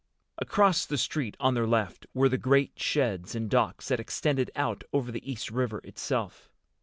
[0.39, 4.83] Across the street, on their left, were the great sheds and docks that extended out
[4.91, 6.49] over the East River itself.